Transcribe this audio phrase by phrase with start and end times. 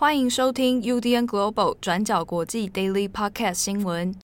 [0.00, 4.14] 欢迎收听 UDN Global 转角国际 Daily Podcast 新闻。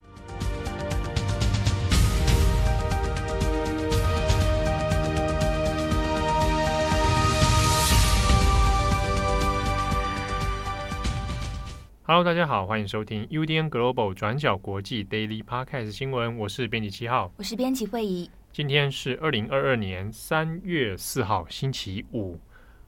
[12.04, 16.38] Hello，大家好，欢迎收听 UDN Global 转角国际 Daily Podcast 新闻。
[16.38, 18.30] 我是编辑七号，我是编辑慧仪。
[18.52, 22.38] 今天是二零二二年三月四号，星期五。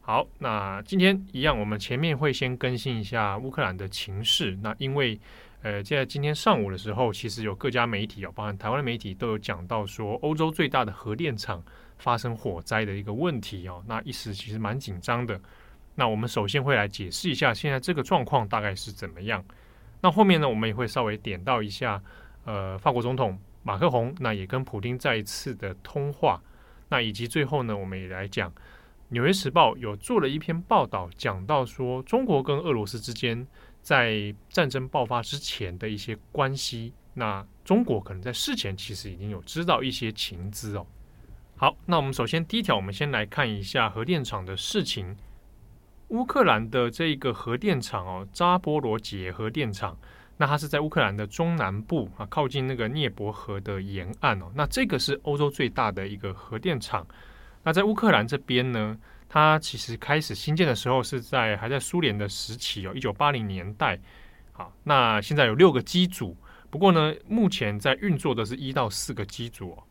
[0.07, 4.57] 好，那今天一样，我们前面会先更新一下乌克兰的情势。
[4.63, 5.18] 那因为，
[5.63, 11.61] 呃，在今天上午的时候，其实有各家媒体哦，包含台湾的媒体都有讲到说，欧洲最大的核电厂
[11.99, 13.82] 发生火灾的一个问题哦。
[13.89, 15.40] 那一时其实蛮紧张的。
[15.96, 19.44] 那我们首先会来解释一下现在这个状况大概是怎么样。
[20.00, 22.00] 那后面呢，我们也会稍微点到一下，
[22.44, 26.41] 呃，法国总统马克宏，那也跟普丁再一次的通话。
[26.91, 28.49] 那以及最后呢，我们也来讲。
[29.08, 33.46] 《纽约时报》有做了一篇报道，讲到说中国跟俄罗斯之间
[33.80, 36.92] 在战争爆发之前的一些关系。
[37.14, 40.84] 那中国可能在事前其实已经有知道一些情资哦。
[41.56, 45.16] 好，那我们首先第一条，我们先来看一下核电厂的事情。
[46.08, 49.96] 乌克兰的这一个核电厂哦，扎波罗杰核电厂，
[50.36, 54.50] 那它是在乌克兰的中南部啊，靠近那个涅伯河的沿岸哦。
[54.54, 57.06] 那这个是欧洲最大的一个核电厂。
[57.67, 58.97] 那在乌克兰这边呢，
[59.28, 63.98] 它其实开始兴建的时候是在还在苏联的时期哦，一九八零年代。
[64.53, 66.37] 好，那现在有六个机组，
[66.70, 69.83] 不过呢，目前在运作的是一到四个机组哦。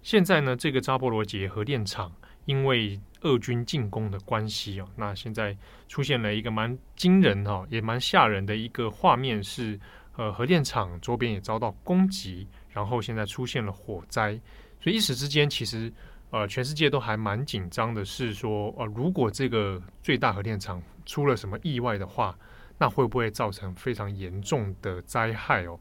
[0.00, 2.10] 现在呢，这个扎波罗杰核电厂
[2.46, 5.54] 因为俄军进攻的关系哦，那现在
[5.88, 9.78] 出现了一个蛮惊人哈，也蛮吓人的一个画面是，
[10.16, 14.32] 呃，核电厂周边也遭到攻击，然后现在出现了火灾，
[14.80, 15.92] 所以一时之间其实。
[16.32, 22.34] 呃，全世界都还蛮紧张的，是说，呃，如果这个最大核电厂出了什么意外的话，
[22.78, 25.78] 那会不会造成非常严重的灾害哦？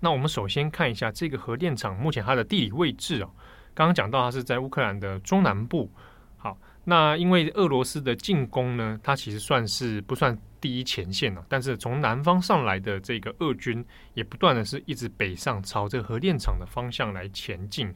[0.00, 3.30] 那我们首先看一下这个核电厂目前它的地理位置哦。
[3.72, 5.88] 刚刚讲到它是在乌克兰的中南部。
[6.36, 17.94] 好，那因为俄罗斯的进攻呢，它其实算是不算第一前线了，但是从南方上来的这个俄军也不断的是一直北上，朝这个核电厂的方向来前进。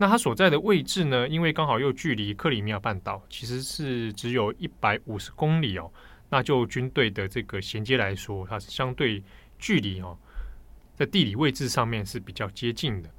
[0.00, 1.28] 那它所在的位置呢？
[1.28, 5.92] 因为刚好又距离克里米亚半岛，其实是只有一百五十公里哦。
[6.30, 9.22] 那就军队的这个衔接来说，它是相对
[9.58, 10.16] 距离哦，
[10.94, 13.10] 在地理位置上面是比较接近的。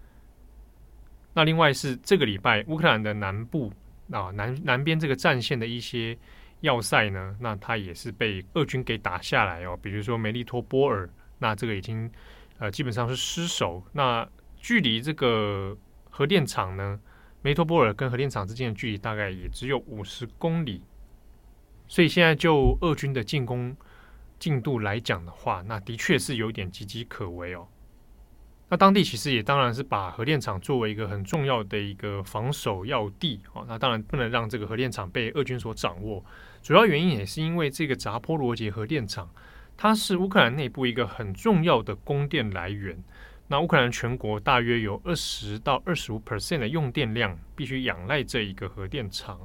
[1.36, 3.72] 那另外是这个礼拜乌克兰的南部
[4.10, 6.18] 啊南南边这个战线的一些
[6.62, 9.78] 要塞呢，那它也是被俄军给打下来哦。
[9.84, 12.12] 比如说梅利托波尔，那这个已经
[12.58, 13.84] 呃基本上是失守。
[13.94, 14.28] 那
[14.58, 15.78] 距离这个。
[16.12, 17.00] 核电厂呢，
[17.42, 20.84] 梅托波尔跟核电厂之间的距离大概也只有五十公里，
[21.88, 23.76] 所以现在就俄军的进攻
[24.38, 27.68] 进度来讲的话，那的确是有点岌岌可危哦。
[28.70, 33.66] 那当地其实也当然是把核电厂作为一个很重要的一个防守要地哦。
[33.68, 36.24] 那当然不能让这个核电厂被俄军所掌握，
[36.62, 39.30] 主要原因也是因为这个扎波罗杰核电厂，
[39.76, 43.04] 它是乌克兰内部一个很重要的供电来源。
[43.52, 49.38] 那乌克兰全国大约有二十到二十五 percent 的用电量必须仰赖这一个核电厂，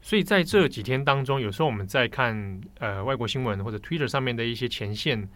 [0.00, 5.28] 所以在这几天当中，有时候我们在看呃外国新闻或者 Twitter 上面的一些前线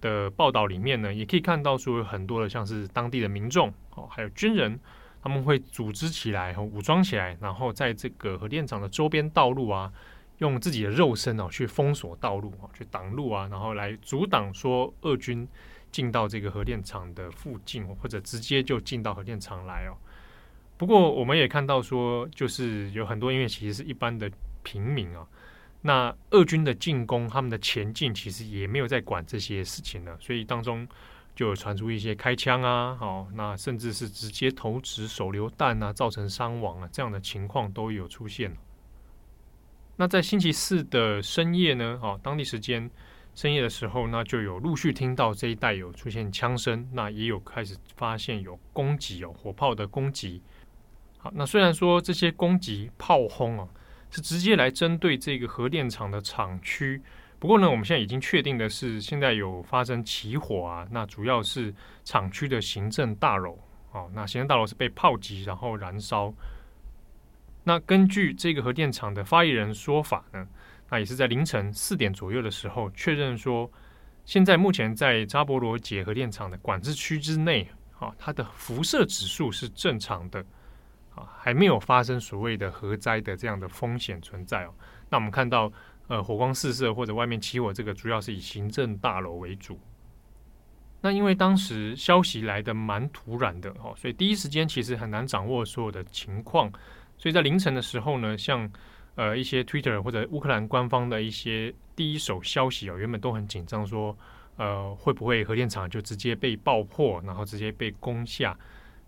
[0.00, 4.80] 的报道里面呢，也可以看到说有很多的像是当地的民众哦，还有军人，
[5.22, 9.92] 他们会组织起来和武装起来，然后在这个核电厂的周边道路啊，
[10.38, 15.46] 用自己的肉身哦去封锁道路啊，去挡路啊，然后来阻挡说俄军。
[15.94, 19.94] 进到这个核电厂的附近，或者直接就进到核电厂来哦。
[20.76, 24.28] 不过我们也看到说，就是有很多因为其实是一般的
[24.64, 25.24] 平民啊，
[25.82, 30.84] 那俄军的进攻，他们的前进其实也没有在管这些事情了，所以当中
[31.36, 38.52] 就有传出一些开枪啊，哦，那甚至是直接投掷手榴弹啊，造成伤亡啊，这样的情况都有出现。
[39.94, 42.90] 那在星期四的深夜呢，哦，当地时间。
[43.34, 50.40] 深夜的时候，那就有陆续听到这一带有出现枪声，那也有开始发现有攻击，有火炮的攻击。
[51.18, 53.68] 好，那虽然说这些攻击炮轰啊，
[54.10, 57.02] 是直接来针对这个核电厂的厂区，
[57.38, 63.58] 不过呢，我们现在已经确定的是，现在有发生起火啊，那主要是厂区的行政大楼。
[63.92, 66.32] 哦，那行政大楼是被炮击然后燃烧。
[67.62, 70.46] 那根据这个核电厂的发言人说法呢，
[70.94, 73.68] 那也是在凌晨四点左右的时候确认说，
[74.24, 77.68] 现在目前在扎波罗杰核电厂的管制区之内，
[77.98, 80.38] 啊，它的辐射指数是正常的，
[81.16, 84.74] 啊，还没有发生所谓的核灾的这样的风险存在哦。
[85.10, 85.72] 那我们看到
[86.06, 89.76] 呃火光四射或者外面起火，这个主要是以行政大楼为主。
[91.00, 96.70] 那因为当时消息来得蛮突然的哦，所以第一时间其实很难掌握所有的情况。
[97.18, 98.70] 所以在凌晨的时候呢，像
[99.16, 104.16] 呃一些 Twitter 或者乌克兰官方的一些第一手消息哦，原本都很紧张，说
[104.56, 108.56] 呃会不会核电厂就直接被爆破，然后直接被攻下？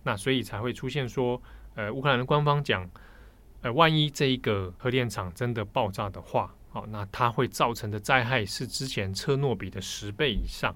[0.03, 1.41] 那所以才会出现说，
[1.75, 2.88] 呃乌克兰的官方讲，
[3.62, 10.75] 呃万一这一个核电厂真的爆炸的话，好，那它会造成的灾害是之前车诺比的十倍以上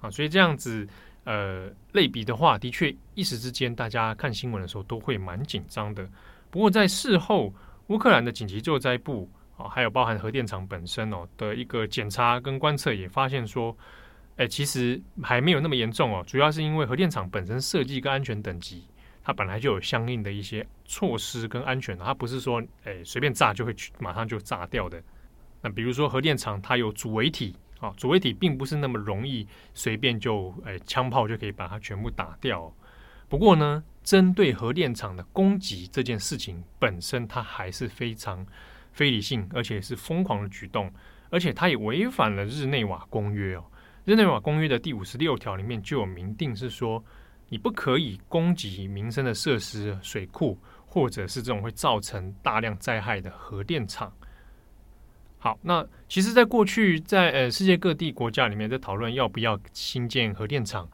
[0.00, 0.88] 啊，所以这样子
[1.24, 6.08] 呃类比的话，的确一时之间大家看新闻的时候都会蛮紧张的。
[6.50, 7.52] 不过，在事后，
[7.88, 13.76] 乌克兰的紧急救灾部啊，还有包含核电厂本身哦的一个检查跟观测，也发现说，
[14.36, 16.22] 哎，其实还没有那么严重哦。
[16.26, 18.84] 主要是因为核电厂本身设计跟安全等级，
[19.24, 25.02] 它本来就有相应的一些措施跟安全，它不是说哎随便炸就会去马上就炸掉的。
[25.62, 32.72] 那比如说核电厂它有主微体啊，主微体并不是那么容易随便就哎枪炮就可以把它全部打掉。
[33.28, 38.46] 不过呢，针对核电厂的攻击这件事情本身，它还是非常
[38.90, 40.90] 非理性，而且是疯狂的举动，
[41.28, 43.64] 而且它也违反了日内瓦公约哦。
[44.06, 47.04] 日内瓦公约的第五十六条里面就有明定是说，
[47.50, 54.10] 你不可以攻击民生的设施、水库，或者是这种会造成大量灾害的核电厂。
[55.36, 60.88] 好，那其实，在过去在呃世界各地国家里面在讨论要不要新建核电厂。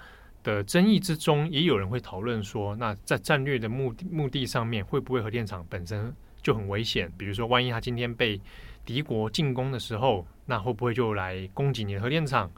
[0.44, 7.10] 的争议之中，也有人会讨论说，那在战略的目的目的上面，会不会核电厂本身就很危险？
[7.18, 8.40] 比如说，万一它今天被
[8.84, 12.48] 敌国进攻的时候，那会不会就来攻击你的核电厂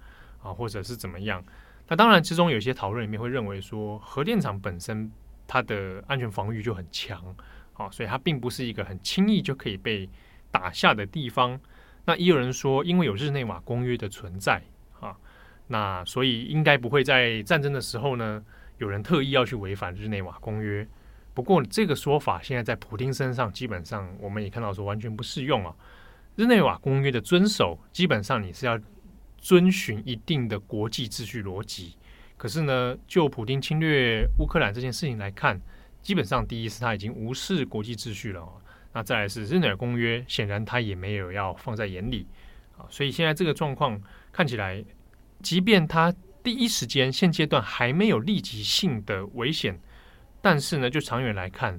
[0.42, 1.42] 啊，或者是怎么样？
[1.86, 5.10] 那当然，之中有些讨论里面会认为说，核电厂本身
[5.46, 7.22] 它的安全防御就很强，
[7.74, 10.10] 啊，所以它并不是一个很轻易就可以被
[10.50, 11.58] 打下的地方。
[12.04, 14.60] 那也有人说，因为有日内瓦公约的存在。
[14.98, 15.16] 啊
[15.68, 18.40] 那所以应该不会在战争的时候呢，
[18.78, 20.86] 有人特意要去违反日内瓦公约。
[21.34, 25.74] 不过这个说法现在在普丁身上，基本上我们也看到说完全不适用啊。
[26.36, 28.78] 日内瓦公约的遵守，基本上你是要
[29.38, 31.96] 遵循一定的国际秩序逻辑。
[32.36, 35.60] 可是呢，就普丁侵略乌克兰这件事情来看，
[36.00, 38.46] 基本上第一是他已经无视国际秩序了。
[38.92, 42.26] 那再来是日内瓦公约，显然他也没有要放在眼里
[42.78, 42.86] 啊。
[42.88, 44.00] 所以现在这个状况
[44.32, 44.84] 看起来。
[45.42, 46.12] 即便他
[46.42, 49.78] 第一时间现阶段还没有立即性的危险，
[50.40, 51.78] 但是呢，就长远来看，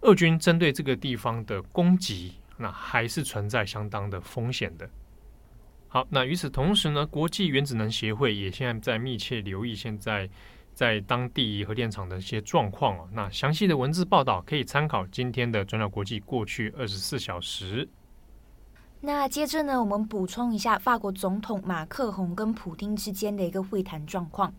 [0.00, 4.88] 俄军针对这个地方的攻击，那还是存在相当的风险的。
[5.88, 10.28] 好，那与此同时呢，国际原子能协会也现在在密切留意现在
[10.72, 13.08] 在当地核电厂的一些状况哦。
[13.12, 17.88] 那详细的文字报道可以参考今天的转角国际过去二十四小时。
[19.02, 24.52] 那接着呢，我们补充一下法国总统马克宏跟普丁之间的一个会谈状况。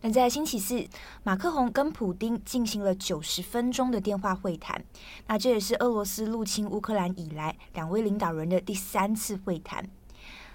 [0.00, 0.86] 那在星期四，
[1.24, 4.84] 马克宏跟普丁进行了九十分钟的电话会谈。
[5.26, 9.88] 那这也是俄罗斯入侵乌克兰以来两位领导人的第三次会谈。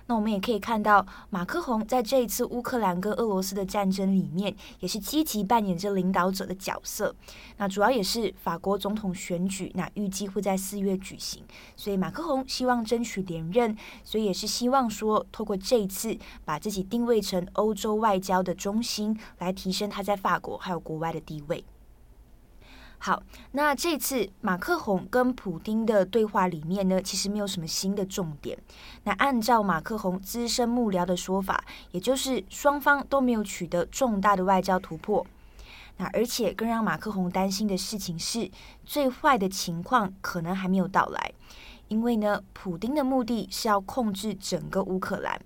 [0.07, 7.13] 那我们也可以看到，马克宏在这一次乌克兰跟俄罗斯的战争里面，也是积极扮演着领导者的角色。
[7.57, 11.44] 那主要也是法国总统选举，那预计会在四月举行，
[11.75, 21.64] 所以马克宏希望争取连任，所以也是希望说，透过这一次把自己定位成欧洲外交的中心，来提升他在法国还有国外的地位。
[22.99, 28.57] 好，那这次马克宏跟普丁的对话里面呢，其实没有什么新的重点。
[29.04, 35.25] 那按照马克宏资深幕僚的说法，也就是双方都没有取得重大的外交突破。
[35.97, 38.49] 那而且更让马克宏担心的事情是，
[38.83, 41.31] 最坏的情况可能还没有到来，
[41.87, 45.39] 因为呢，普丁的目的是要控制整个乌克兰。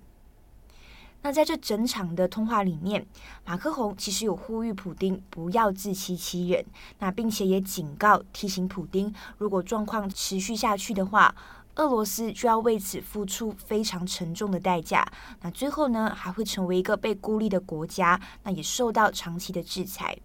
[1.22, 3.06] 那在这整场的通话里面，
[3.44, 6.64] 马克宏其实有呼吁普丁不要自欺欺人，
[6.98, 11.34] 那并且也警告提醒普丁，如果状况持续下去的话，
[11.76, 15.06] 俄罗斯就要为此付出非常沉重的代价。
[15.40, 20.18] 那最后呢，还会成为一个被孤立的国家，那也受到长期的制裁。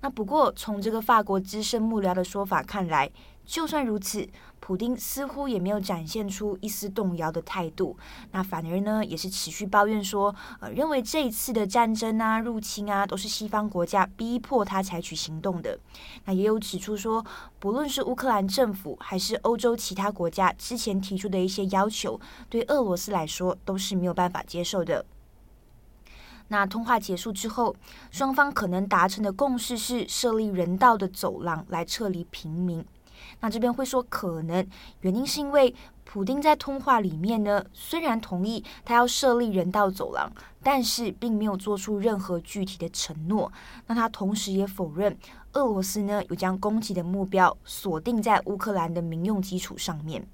[0.00, 3.10] 那不过从这个法国资深幕僚的说法看来，
[3.46, 4.26] 就算如此，
[4.58, 7.96] 普丁似乎也没有展现出一丝动摇的态度。
[8.30, 15.78] 那反而呢，也是持续抱怨说，呃，认为这一次的战争啊、入侵啊，都是西方国家逼迫他采取行动的。
[16.24, 17.24] 那也有指出说，
[17.58, 25.04] 不论是乌克兰政府还是欧洲其他国家之前提出的一些要求，对俄罗斯来说都是没有办法接受的。
[26.48, 27.74] 那通话结束之后，
[28.10, 32.84] 双方可能达成的共识是设立人道的走廊来撤离平民。
[33.44, 34.66] 那这边会说可能，
[35.02, 40.32] 原因是因为普丁在通话里面呢，虽然同意他要设立人道走廊，
[40.62, 43.52] 但是并没有做出任何具体的承诺。
[43.86, 45.14] 那他同时也否认
[45.52, 50.26] 俄罗斯呢有将攻击的目标锁定在乌克兰的民用基础上面。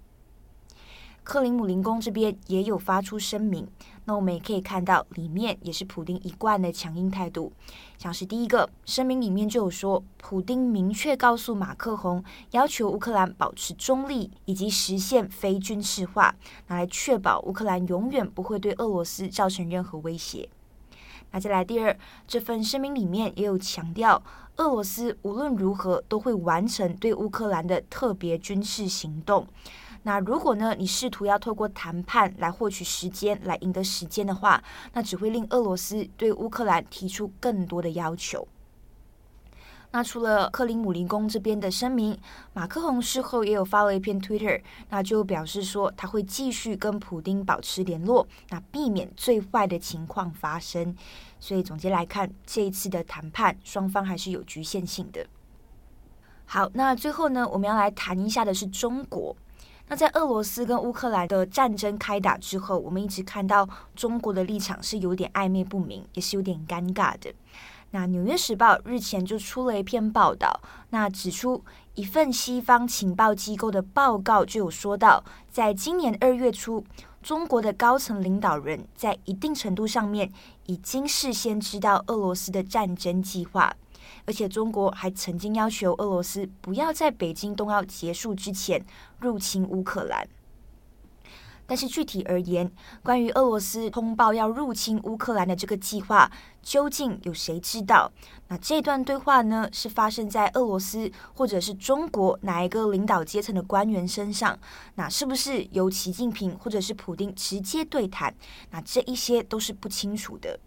[1.25, 3.67] 克林姆林宫这边也有发出声明，
[4.07, 7.53] 那我们也可以看到，里面也是普丁一贯的强硬态度。
[7.99, 16.35] 像是第一个声明里面就有说，普丁明确告诉马克宏，要求乌克兰保持中立，以及实现非军事化，
[16.69, 20.49] 拿来确保乌克兰永远不会对俄罗斯造成任何威胁。
[21.33, 24.21] 那再来第二，这份声明里面也有强调，
[24.57, 29.47] 俄罗斯无论如何都会完成对乌克兰的特别军事行动。
[30.03, 34.63] 那如果呢，你试图要透过谈判来获取时间，来赢得时间的话，
[34.95, 38.49] 那只会令俄罗斯对乌克兰提出更多的要求。
[39.93, 42.17] 那除了克林姆林宫这边的声明，
[42.53, 50.97] 马克宏事后也有发了一篇 Twitter，那就表示说他会继续跟普丁保持联络，那避免最坏的情况发生。
[51.41, 55.27] 所以总结来看，这一次的谈判双方还是有局限性的。
[56.47, 59.37] 好，那最后呢，我们要来谈一下的是中国。
[59.91, 67.35] 那在俄罗斯跟乌克兰的战争开打之后，我们一直看到中国的立场是有点暧昧不明，也是有点尴尬的。
[67.91, 71.65] 那《纽约时报》日前就出了一篇报道，那指出
[71.97, 76.85] 一份西方情报机构的报告就有说到，在今年二月初，
[77.21, 80.31] 中国的高层领导人在一定程度上面
[80.67, 83.75] 已经事先知道俄罗斯的战争计划。
[84.27, 88.85] 而且中国还曾经要求俄罗斯不要在北京冬奥结束之前
[89.19, 90.29] 入侵乌克兰。
[91.67, 92.69] 但是具体而言，
[93.01, 96.29] 关于俄罗斯通报要入侵乌克兰的这个计划，
[96.61, 98.11] 究竟有谁知道？
[98.49, 104.59] 那这段对话呢，是发生在俄罗斯或者是中国哪一个领导阶层的官员身上？
[104.97, 108.35] 那是不是由习近平或者是普丁直接对谈？
[108.73, 110.59] 那这一些都是不清楚的。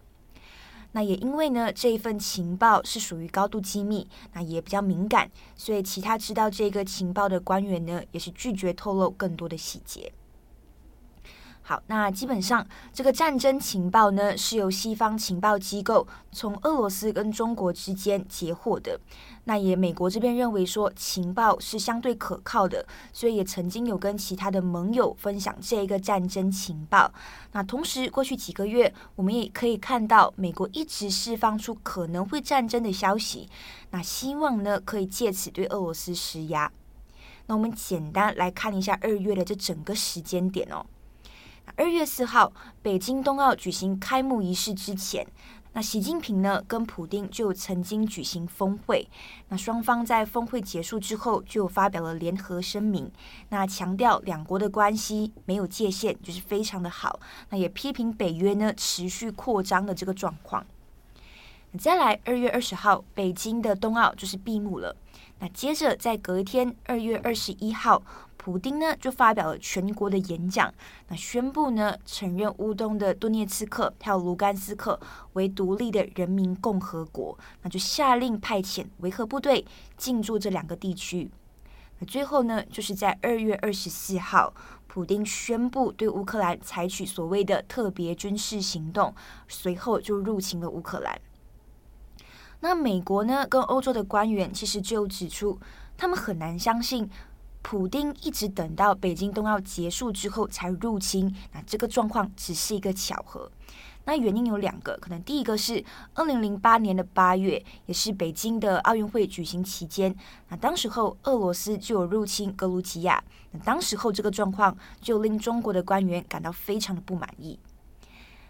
[0.93, 10.12] 那也因为呢，这一份情报是属于高度机密，那也比较敏感，所以其他知道这个情报的官员呢，也是拒绝透露更多的细节。
[11.65, 19.00] 好，那基本上这个战争情报呢，是由西方情报机构从俄罗斯跟中国之间截获的。
[19.46, 27.10] 那也美国这边认为说情报是相对可靠的，所以也曾经有跟其他的盟友分享这一个战争情报。
[27.53, 33.48] 那同时过去几个月，我们也可以看到美国一直释放出可能会战争的消息，
[33.91, 36.70] 那希望呢可以借此对俄罗斯施压。
[37.48, 40.86] 那我们简单来看一下二月的这整个时间点哦。
[41.75, 42.53] 二月四号，
[42.84, 45.25] 北京冬奥举行开幕仪式之前，
[45.74, 49.10] 那习近平呢跟普丁就曾经举行峰会。
[49.50, 53.12] 那双方在峰会结束之后，就发表了联合声明，
[53.50, 57.20] 那强调两国的关系没有界限，就是非常的好。
[57.50, 60.63] 那也批评北约呢持续扩张的这个状况。
[61.80, 64.96] 再来，二月二十号，北京的冬奥就是闭幕了。
[65.39, 68.03] 那接着在隔一天，二月二十一号。
[68.43, 70.69] 普丁呢就发表了全国的演讲，
[71.07, 75.00] 那宣布呢承认乌东的顿涅茨克还有卢甘斯克
[75.31, 81.31] 为独立的人民共和国，那就下令派遣维和部队进驻这两个地区。
[82.00, 84.53] 那最后呢就是在二月二十四号，
[84.88, 89.15] 普丁宣布对乌克兰采取所谓的特别军事行动，
[89.47, 91.17] 随后就入侵了乌克兰。
[92.59, 95.57] 那美国呢跟欧洲的官员其实就指出，
[95.95, 97.09] 他们很难相信。
[97.63, 103.50] 普丁一直等到北京冬奥结束之后才入侵，那这个状况只是一个巧合。
[104.05, 105.82] 那原因有两个，可能第一个是
[106.13, 110.13] 二零零八年的八月，也是北京的奥运会举行期间，
[110.50, 117.58] 那当时候俄罗斯就有入侵格鲁吉亚，那当时候这个状况就令中国的官员感到非常的不满意。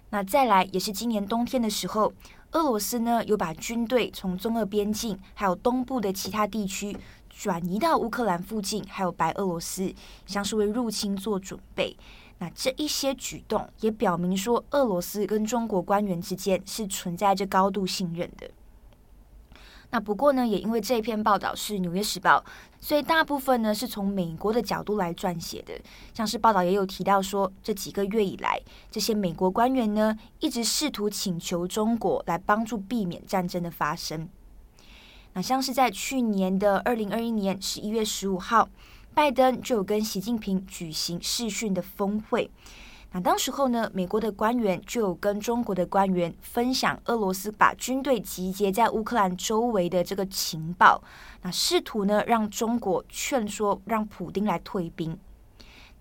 [0.10, 2.12] 那再来也是今年冬天的时候，
[2.54, 6.98] 俄罗斯呢有把军队从中俄边境还有东部的其他地区。
[7.36, 9.94] 转移到乌克兰附近，还有白俄罗斯，
[10.26, 11.98] 像是为入侵做准备。
[12.38, 18.50] 那这一些举动也表明说，俄罗斯跟中国官员之间是存在着高度信任的。
[19.90, 22.40] 那不过呢，也因为这篇报道是《纽约时报》，
[22.82, 25.74] 所以大部分呢是从美国的角度来撰写的。
[26.14, 28.60] 像是报道也有提到说，这几个月以来，
[28.90, 34.28] 这些美国官员呢一直试图请求中国来帮助避免战争的发生。
[35.34, 38.70] 那像是在去年的二零二一年十一月十五号，
[39.14, 42.50] 拜登就有跟习近平举行视讯的峰会。
[43.12, 51.04] 那当时候呢，美国的官员就有跟中国的官员分享俄罗斯把军队集结在乌克兰周围的这个情报，
[51.44, 55.16] 那试图呢让中国劝说让普丁来退兵。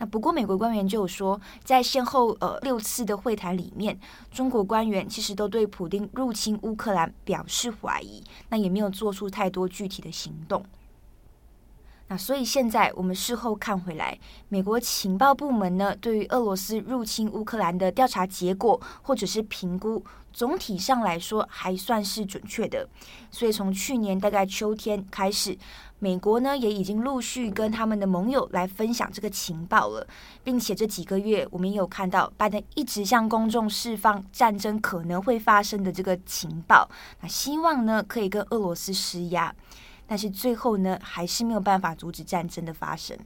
[0.02, 3.97] 那不过美国官员就有说，在先后呃六次的会谈里面，
[4.32, 10.66] 中国官员其实都对普丁入侵乌克兰表示怀疑，那也没有做出太多具体的行动。
[12.09, 14.18] 那所以现在我们事后看回来，
[14.49, 22.88] 美国情报部门呢，对于俄罗斯入侵乌克兰的调查结果或者是评估，总体上来说还算是准确的。
[23.30, 25.56] 所以从去年大概秋天开始，
[26.02, 30.04] 美国呢也已经陆续跟他们的盟友来分享这个情报了，
[30.42, 36.90] 并且这几个月我们也有看到拜登一直向公众释放战争可能会发生的这个情报，
[37.21, 39.54] 那希望呢可以跟俄罗斯施压。
[40.04, 43.16] 但是最后呢，还是没有办法阻止战争的发生。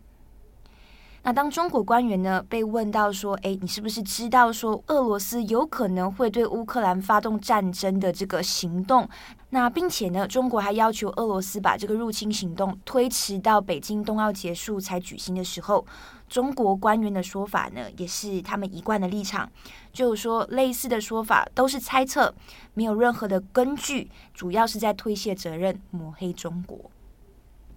[1.26, 9.08] 那当中国官员呢被问到说：“诶，你是不是知道说俄罗斯有可能会对乌克兰发动战争的这个行动？
[9.50, 15.84] 那并且呢，中国还要求俄罗斯把这个入侵行动推迟到北京冬奥结束才举行的时候。”
[16.28, 19.50] 中国官员的说法呢，也是他们一贯的立场，
[19.92, 22.32] 就是说类似的说法都是猜测，
[22.74, 26.78] 没有任何的根据，主要是在推卸责任、抹黑中国。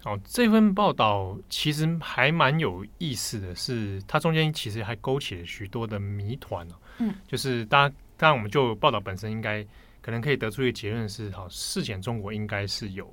[0.03, 6.75] 哦，这份报道其实还蛮有意思的是，它中间其实还勾起了许多的谜团哦。
[6.99, 9.65] 嗯，就是大家当然我们就报道本身应该
[10.01, 13.11] 可能可以得出一个结论是，好，事前中国应该是有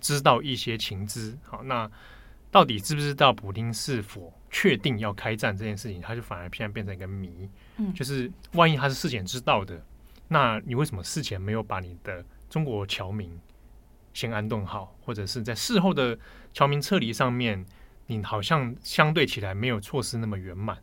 [0.00, 1.36] 知道一些情资。
[1.42, 1.90] 好，那。
[2.50, 7.46] 到底知不知道普丁是否确定要开战这件事情，它就反而现在变成一个谜。
[7.76, 9.78] 嗯，就是万一他是事前知道的，
[10.28, 13.30] 那你为什么事前没有把你的中国侨民
[14.18, 16.18] 先安顿好，或者是在事后的
[16.52, 17.64] 侨民撤离上面，
[18.06, 20.76] 你好像相对起来没有措施那么圆满？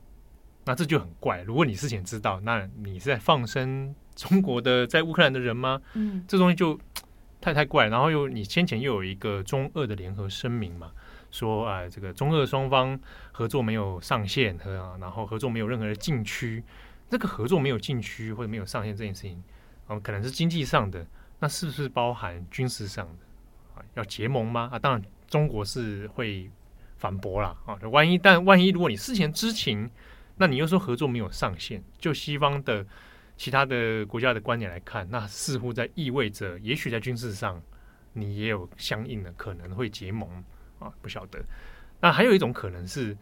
[0.63, 1.41] 那这就很怪。
[1.41, 5.81] 如果你事前知道，那你是在放生中国的在乌克兰的人吗？
[5.95, 6.79] 嗯，这东西就
[7.41, 7.87] 太太怪。
[7.87, 10.93] 然后又你先前又有一个中俄的联合声明嘛。
[11.29, 12.97] 说啊，这个中俄双方
[13.33, 16.63] 合作没有上限和，然后合作没有任何的禁区。
[17.09, 19.43] 这个合作没有禁区或者没有上限这件事情，
[19.87, 21.05] 啊，可能是经济上的，
[21.39, 23.24] 那是不是包含军事上的？
[23.95, 24.69] 要结盟吗？
[24.71, 26.49] 啊，当然中国是会
[26.97, 27.55] 反驳啦。
[27.65, 29.89] 啊，万一但万一如果你事前知情，
[30.37, 32.85] 那你又说合作没有上限，就西方的
[33.37, 37.61] 其他的国家的观点来看，那似乎在意味着，也许在军事上
[38.13, 40.29] 你也有相应的可能会结盟。
[40.77, 41.41] 啊，不晓得。
[42.01, 43.17] 那还有一种可能是，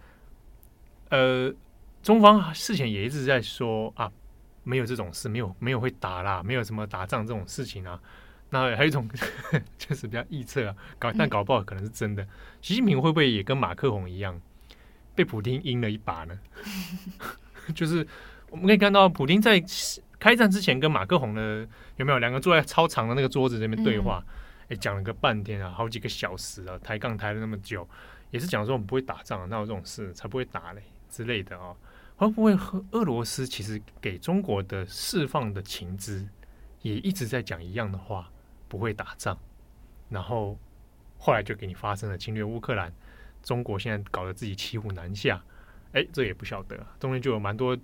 [1.09, 1.53] 呃，
[2.01, 4.11] 中方事前也一直在说啊，
[4.63, 8.01] 没有这种事，没有没有会打啦，没有什么打仗这种事情啊。
[8.53, 9.09] 那还有一种
[9.79, 12.25] 确实比较臆测啊，搞但搞不好可能是真的。
[12.61, 14.39] 习近平会不会也跟马克宏一样，
[15.15, 16.39] 被普京阴了一把呢？
[17.73, 18.07] 就是
[18.51, 19.61] 我们可以看到，普丁在
[20.19, 24.23] 开战之前跟马克宏呢，有没有两个坐在超长的那个桌子那边对话？
[24.27, 24.33] 嗯
[24.69, 27.85] 哎，讲了个半天啊，好几个小时啊，抬杠抬了那么久，
[28.31, 31.75] 也是讲说我们不会打仗，哪有这种事，才不会打嘞之类的啊。
[32.15, 36.25] 会不会和俄罗斯其实给中国的释放的情资，
[36.81, 38.31] 也一直在讲一样的话，
[38.73, 39.37] 不会打仗，
[40.09, 40.57] 然后
[41.19, 42.91] 后来就给你发生了侵略乌克兰，
[43.43, 45.39] 中国现在搞得自己骑虎难下，
[45.91, 47.77] 哎，这也不晓得，中间就有蛮多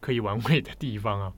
[0.00, 1.30] 可以玩味的地方啊。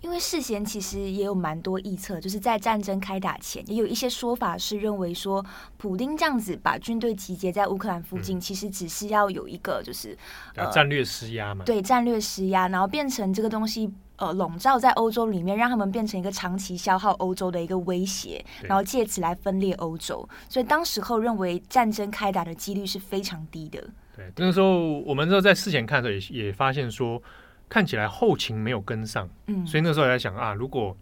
[0.00, 5.44] 因为事先其实也有蛮多臆测，就是在战争开打前，也有一些说法是认为说，
[5.76, 10.16] 普丁这样子把军队集结在乌克兰附近，嗯、其实只是要有一个就是
[10.54, 13.92] 呃战略施压嘛，对战略施压，然后变成这个东西
[14.22, 20.28] 呃笼罩在欧洲里面，让他们变成一个长期消耗欧洲的一个威胁，然后借此来分裂欧洲。
[20.48, 23.82] 所以当时候认为战争开打的几率是非常低的。
[24.16, 27.22] 对，那个时候我们说在事前看的时候也也发现说。
[27.68, 30.94] 看起来后勤没有跟上，嗯，所以那时候在想啊，如果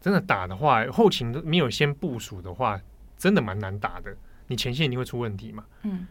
[0.00, 2.80] 真的打的话，后勤都没有先部署的话，
[3.18, 4.16] 真的蛮难打的。
[4.46, 6.06] 你前线一定会出问题嘛，嗯。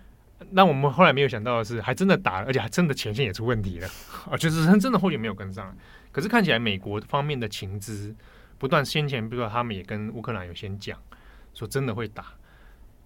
[0.51, 3.87] 那我们后来没有想到的是，还真的打了，而且还真的前线也出问题了
[4.29, 5.75] 啊， 就是真的后勤没有跟上。
[6.11, 8.15] 可是看起来美国方面的情资
[8.57, 10.99] 不断，先前比如说他们也跟乌克兰有先讲，
[11.53, 12.25] 说真的会打。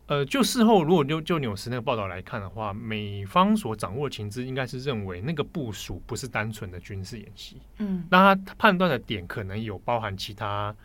[0.07, 10.75] 呃，就事后如果就就纽斯那个报道来看的话，美方所掌握的情资应该是认为那个部署不是单纯的军事演习，嗯，那他判断的点可能有包含其他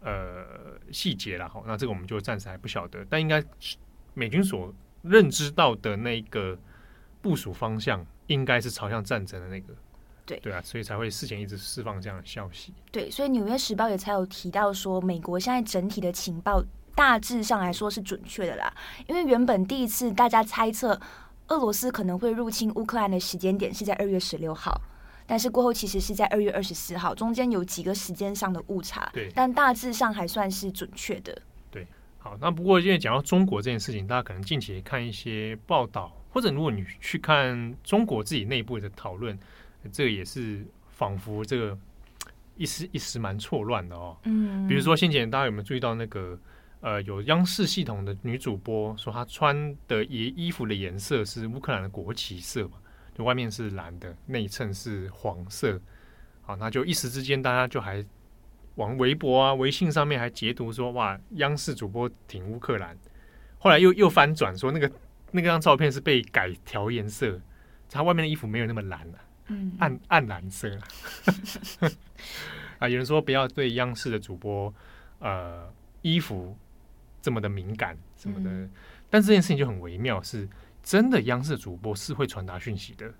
[0.00, 0.44] 呃
[0.90, 3.44] 细节啦，哈，那这个我们就暂时还不晓得，但应该
[4.14, 6.58] 美军所认知到的那个
[7.20, 9.74] 部署方向应该是朝向战争的那个，
[10.24, 16.64] 对对啊，所以才会事前一直释放这样的消息，对，所以《纽约时报》也才有提到说，美国现在整体的情报。
[16.94, 18.70] 大致上来说是准确的啦，
[19.06, 21.00] 因为原本第一次大家猜测
[21.48, 24.78] 俄罗斯可能会入侵乌克兰的时间点是在二月十六号，
[25.26, 29.08] 但是过后其实是在二月二十四号，中间有几个时间上的误差。
[29.14, 31.34] 对，但大致上还算是准确的。
[32.22, 39.38] 对，好，那不过因为讲到中国这件事情，大家可能近期也看一些报道，或者如果你去看中国自己内部的讨论，
[39.90, 41.76] 这个也是仿佛这个
[42.56, 44.16] 一时一时蛮错乱的哦。
[44.24, 46.38] 嗯，比如说先前大家有没有注意到那个
[46.80, 52.74] 呃，有央视系统的女主播说她穿的衣衣服的颜色是乌克兰的国旗色嘛？
[53.14, 55.80] 就外面是蓝的，内衬是黄色。
[56.42, 58.04] 好，那就一时之间大家就还
[58.74, 62.96] 往微博啊、微信上面还截图说哇，央视主播挺乌克兰。
[63.58, 64.90] 后来又又翻转说那个。
[65.34, 67.40] 那个张照片是被改调颜色，
[67.88, 70.78] 它外面的衣服没有那么蓝了，啊，嗯，暗暗蓝色。
[72.78, 74.70] 啊，有人说不要对央视的主播
[75.20, 75.66] 呃
[76.02, 76.54] 衣服
[77.22, 78.70] 这么的敏感什么的，嗯，
[79.08, 80.46] 但这件事情就很微妙，是
[80.82, 83.10] 真的央视主播是会传达讯息的，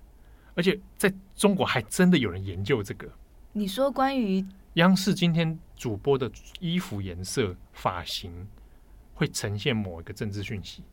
[0.53, 3.09] 而且在中国还真的有人研究这个。
[3.53, 8.47] 你说关于央视今天主播的衣服颜色、发型
[9.13, 10.83] 会呈现某一个政治讯息？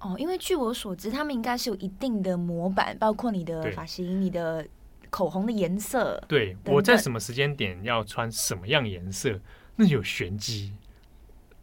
[0.00, 4.66] 哦，因为据我所知，他们应该是有一定的模板，包括你的发型、你的
[5.08, 6.22] 口红的颜色。
[6.28, 6.56] 对。
[6.66, 9.40] 我在什么时间点要穿什么样颜色，
[9.76, 10.74] 那有玄机。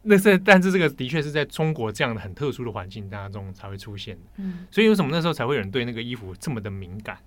[0.02, 4.22] 那是，但是这个的确是在中国这样的很特殊的环境当中才会出现的。
[4.36, 7.18] 嗯，所以为什么那时候才会有人对那个衣服这么的敏感？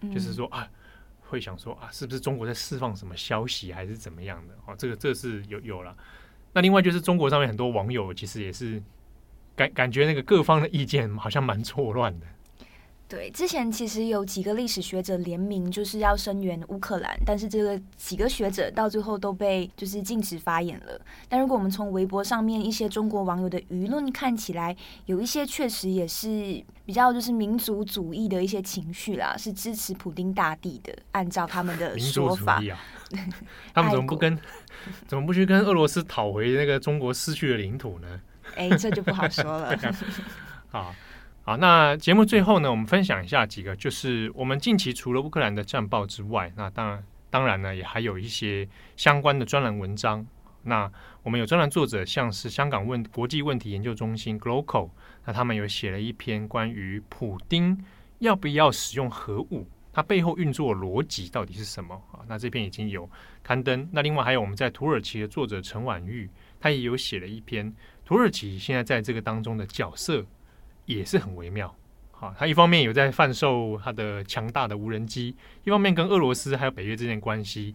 [0.00, 0.68] 嗯、就是说啊，
[1.28, 4.54] 会想说啊，是不是中国在释放什么消息，还是怎么样的？
[4.66, 5.96] 哦，这个这是有有了。
[6.52, 8.82] 那另外就是中国上面很多网友其实也是。
[9.58, 12.26] 感感觉那个各方的意见好像蛮错乱的。
[13.08, 21.00] 对，之前其实有几个历史学者联名，就是要声援乌克兰，但是这个几个学者到最后都被就是禁止发言了。
[21.26, 30.94] 但如果我们从微博上面一些中国网友的舆论看起来，有一些确实也是比较就是民族主义的一些情绪啦，是支持普丁大帝的。
[31.12, 32.78] 按照他们的说法，啊、
[33.72, 34.38] 他们怎么不跟
[35.06, 38.20] 怎么不去跟俄罗斯讨回那个中国失去的领土呢？
[38.54, 39.74] 哎，这就不好说了。
[40.70, 40.94] 好，
[41.48, 50.26] 好，那节目最后呢，我们分享一下几个，就是我们近期除了乌克兰的战报之外，那当然，当然呢，也还有一些相关的专栏文章。
[50.64, 54.90] 那我们有专栏作者，像是香港问国际问题研究中心 GLOCO，
[55.24, 57.82] 那他们有写了一篇关于普丁
[58.18, 62.20] 要不要使用核武，它背后运作逻辑到底是什么啊？
[62.28, 63.08] 那这篇已经有
[63.42, 63.88] 刊登。
[63.90, 66.28] 那另外还有我们在土耳其的作者陈婉玉，
[66.60, 67.74] 他也有写了一篇。
[68.04, 70.22] 土耳其现在在这个当中的角色
[70.88, 71.72] 也是很微妙，
[72.12, 77.74] 好，他一方面有在贩售他的强大的无人机，一方面跟俄罗斯还有北约之间关系，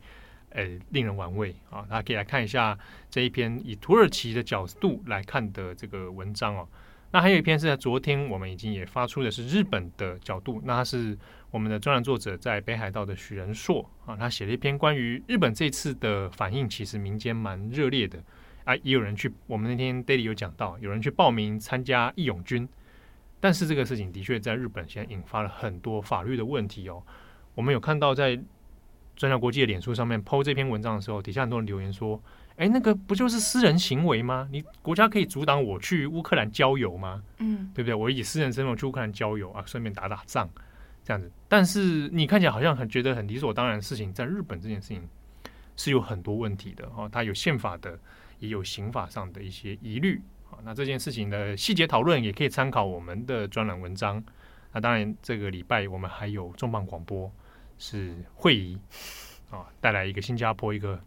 [0.50, 1.86] 诶，令人玩味啊！
[1.88, 2.76] 大家可以来看一下
[3.12, 6.68] 这一篇以土耳其的角度来看的这个文章哦。
[7.12, 11.16] 那还有一篇是在昨天我们已经也发出的是日本的角度，那他是
[11.52, 18.18] 我们的专栏作者在北海道的许仁硕啊，他写了一篇关于日本这次的反应，其实民间蛮热烈的。
[18.64, 22.66] 啊，也有人去，我们那天 daily 有讲到，有人去报名参加义勇军，
[23.44, 27.04] 但是这个事情的确在日本现在引发了很多法律的问题哦。
[27.56, 28.40] 我们有看到在
[29.18, 32.18] 转角国际的脸书上面 po 这篇文章的时候，底下很多人留言说
[32.56, 34.48] ：“哎，那个不就是私人行为吗？
[34.50, 37.22] 你国家可以阻挡我去乌克兰郊游吗？
[37.40, 37.94] 嗯，对不对？
[37.94, 40.50] 我以私人身份去乌克兰郊游啊，顺便打打仗
[41.04, 41.30] 这样子。
[41.50, 45.06] 但是你看起来好像很觉得很理所当然的事情，在日本这件事情
[45.76, 48.00] 是有很多问题的哦，它有宪法的。”
[48.40, 54.24] 也有刑法上的一些疑虑啊，那这件事情的细节讨论也可以参考我们的专栏文章。
[54.72, 57.32] 那当然，这个礼拜我们还有重磅广播
[57.78, 58.78] 是会议
[59.50, 61.00] 啊，带来一个新加坡一个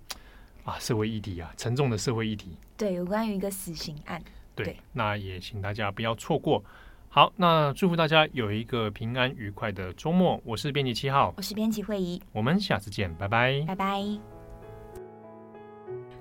[0.64, 2.56] 啊社会议题啊，沉重的社会议题。
[2.76, 4.22] 对，有关于一个死刑案。
[4.54, 6.64] 对，对，那也请大家不要错过。
[7.09, 10.40] 好，那祝福大家有一个平安愉快的周末。
[10.44, 14.36] 我是编辑七号，我是编辑会议，我们下次见，拜拜，拜拜。